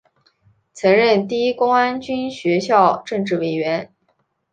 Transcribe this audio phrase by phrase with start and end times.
[0.73, 3.93] 曾任第一公安军学校政治委员。